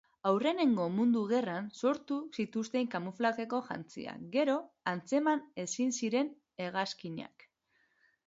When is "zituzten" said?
2.43-2.89